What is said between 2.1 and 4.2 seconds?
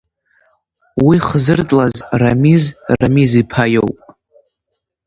Рамиз Рамиз-иԥа иоуп.